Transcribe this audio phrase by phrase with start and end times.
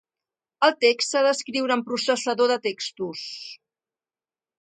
[0.67, 3.21] El text s'ha d'escriure amb processador de textos.